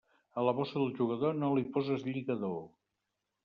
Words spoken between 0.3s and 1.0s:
A la bossa del